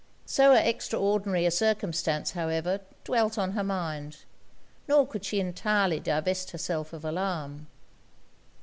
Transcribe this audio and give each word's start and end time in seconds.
So 0.25 0.53
extraordinary 0.55 1.45
a 1.45 1.51
circumstance, 1.51 2.31
however, 2.31 2.79
dwelt 3.03 3.37
on 3.37 3.51
her 3.51 3.63
mind; 3.63 4.23
nor 4.87 5.05
could 5.05 5.23
she 5.23 5.39
entirely 5.39 5.99
divest 5.99 6.49
herself 6.49 6.91
of 6.91 7.05
alarm. 7.05 7.67